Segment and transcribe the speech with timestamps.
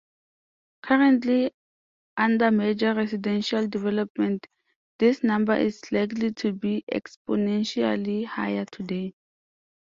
[0.81, 1.51] Currently
[2.17, 4.47] under major residential development
[4.97, 9.13] this number is likely to be exponentially higher today.